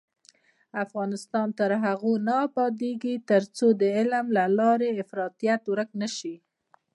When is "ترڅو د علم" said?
3.29-4.25